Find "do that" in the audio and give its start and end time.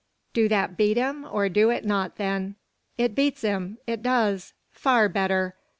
0.33-0.77